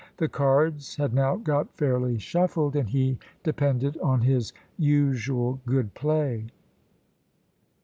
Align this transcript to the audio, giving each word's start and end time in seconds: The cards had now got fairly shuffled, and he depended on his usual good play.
The 0.17 0.27
cards 0.29 0.95
had 0.95 1.13
now 1.13 1.35
got 1.35 1.71
fairly 1.77 2.17
shuffled, 2.17 2.75
and 2.75 2.89
he 2.89 3.19
depended 3.43 3.99
on 3.99 4.21
his 4.21 4.51
usual 4.79 5.59
good 5.67 5.93
play. 5.93 6.47